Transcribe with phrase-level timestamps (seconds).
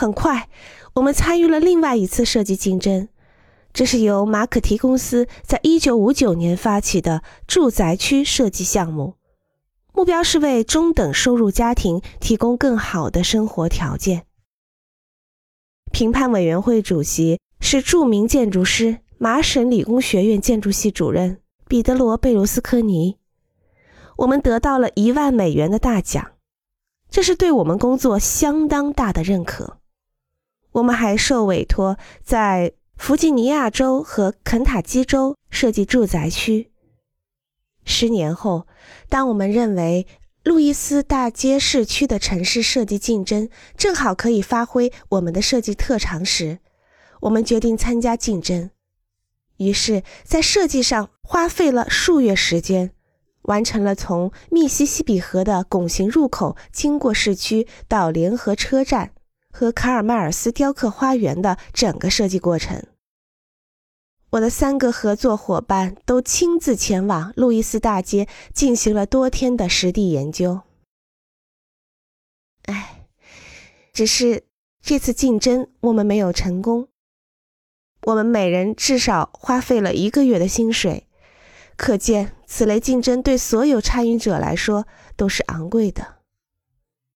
[0.00, 0.48] 很快，
[0.94, 3.08] 我们参与了另外一次设计竞争，
[3.74, 9.16] 这是由马可提公司在一九五九年发起的住宅区设计项目，
[9.92, 14.24] 目标是为中等收入家庭提供更好的生活条件。
[15.92, 23.18] 评判委员会主席是著名建筑师、麻省理工学院建筑系主任彼得罗·贝卢斯科尼。
[24.16, 26.30] 我们得到了一万美元的大奖，
[27.10, 29.76] 这是对我们工作相当大的认可。
[30.72, 36.70] 我们还受委托在弗吉尼亚州和肯塔基州设计住宅区。
[37.84, 38.66] 十年后，
[39.08, 40.06] 当我们认为
[40.44, 46.58] 路易斯大街市区的城市设计竞争正好可以发挥我们的设计特长时，
[47.22, 48.70] 我们决定参加竞争。
[49.56, 52.92] 于是，在设计上花费了数月时间。
[53.44, 59.12] 完成了从密西西比河的拱形入口经过市区到联合车站
[59.50, 62.84] 和卡尔迈尔斯雕刻花园的整个设计过程。
[64.30, 70.60] 我的三个合作伙伴都亲自前往路易斯大街进行了多天的实地研究。
[72.66, 73.08] 哎，
[73.92, 74.44] 只是
[74.80, 76.88] 这次竞争我们没有成功。
[78.02, 81.08] 我们每人至少花费了一个月的薪水。
[81.76, 86.19] 可见，此类竞争对所有参与者来说都是昂贵的。